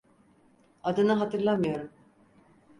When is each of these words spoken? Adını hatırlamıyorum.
Adını 0.83 1.13
hatırlamıyorum. 1.19 1.89